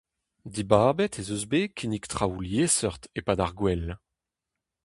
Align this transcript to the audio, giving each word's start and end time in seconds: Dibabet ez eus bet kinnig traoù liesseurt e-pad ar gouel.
Dibabet 0.53 1.13
ez 1.21 1.27
eus 1.35 1.45
bet 1.51 1.71
kinnig 1.77 2.05
traoù 2.11 2.39
liesseurt 2.47 3.03
e-pad 3.19 3.39
ar 3.45 3.53
gouel. 3.59 3.85